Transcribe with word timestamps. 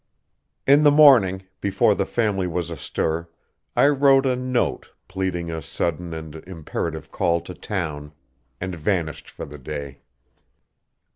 In 0.65 0.81
the 0.81 0.89
morning, 0.89 1.43
before 1.59 1.93
the 1.93 2.07
family 2.07 2.47
was 2.47 2.71
astir, 2.71 3.29
I 3.75 3.85
wrote 3.89 4.25
a 4.25 4.35
note, 4.35 4.93
pleading 5.07 5.51
a 5.51 5.61
sudden 5.61 6.11
and 6.11 6.37
imperative 6.47 7.11
call 7.11 7.39
to 7.41 7.53
town, 7.53 8.11
and 8.59 8.73
vanished 8.73 9.29
for 9.29 9.45
the 9.45 9.59
day. 9.59 9.99